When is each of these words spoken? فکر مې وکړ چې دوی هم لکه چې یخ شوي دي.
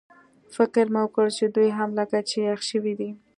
فکر 0.55 0.85
مې 0.93 1.01
وکړ 1.03 1.27
چې 1.37 1.45
دوی 1.55 1.69
هم 1.77 1.89
لکه 1.99 2.17
چې 2.29 2.37
یخ 2.49 2.61
شوي 2.69 2.93
دي. 2.99 3.09